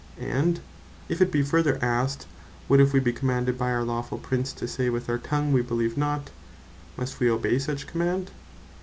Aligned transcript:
And 0.19 0.61
if 1.09 1.21
it 1.21 1.31
be 1.31 1.43
further 1.43 1.77
asked, 1.79 2.25
What 2.67 2.79
if 2.79 2.91
wee 2.91 2.99
bee 2.99 3.13
commanded 3.13 3.55
by 3.55 3.69
our 3.71 3.83
lawfull 3.83 4.19
Prince, 4.19 4.51
to 4.53 4.67
say 4.67 4.89
with 4.89 5.07
our 5.07 5.19
tongue, 5.19 5.53
wee 5.53 5.61
beleeve 5.61 5.95
not; 5.95 6.31
must 6.97 7.19
we 7.19 7.29
obey 7.29 7.59
such 7.59 7.85
command? 7.85 8.31